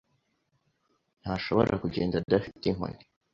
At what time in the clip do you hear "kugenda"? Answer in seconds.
1.81-2.15